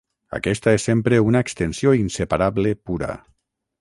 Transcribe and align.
Aquesta 0.37 0.71
és 0.77 0.85
sempre 0.89 1.19
una 1.31 1.43
extensió 1.47 1.93
inseparable 1.99 2.73
pura. 2.89 3.13